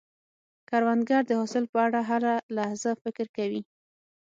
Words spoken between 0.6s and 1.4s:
کروندګر د